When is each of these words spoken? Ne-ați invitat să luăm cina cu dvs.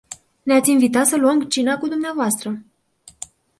Ne-ați 0.43 0.69
invitat 0.71 1.05
să 1.05 1.17
luăm 1.17 1.41
cina 1.41 1.77
cu 1.77 1.87
dvs. 1.87 2.43